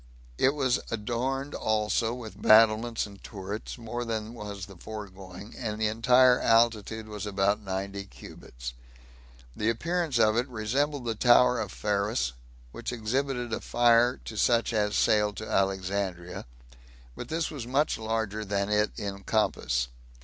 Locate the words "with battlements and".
2.19-3.23